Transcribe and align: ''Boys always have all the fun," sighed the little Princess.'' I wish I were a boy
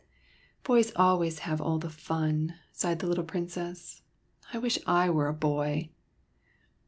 ''Boys 0.63 0.91
always 0.95 1.37
have 1.45 1.61
all 1.61 1.77
the 1.77 1.87
fun," 1.91 2.55
sighed 2.71 2.97
the 2.97 3.05
little 3.05 3.23
Princess.'' 3.23 4.01
I 4.51 4.57
wish 4.57 4.79
I 4.87 5.11
were 5.11 5.27
a 5.27 5.31
boy 5.31 5.91